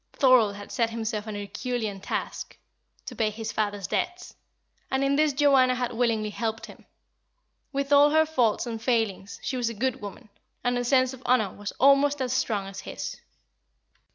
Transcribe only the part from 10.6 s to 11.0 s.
and her